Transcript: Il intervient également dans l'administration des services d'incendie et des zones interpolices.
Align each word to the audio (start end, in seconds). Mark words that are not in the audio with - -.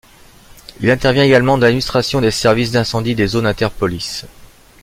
Il 0.79 0.89
intervient 0.89 1.23
également 1.25 1.59
dans 1.59 1.65
l'administration 1.67 2.21
des 2.21 2.31
services 2.31 2.71
d'incendie 2.71 3.11
et 3.11 3.13
des 3.13 3.27
zones 3.27 3.45
interpolices. 3.45 4.25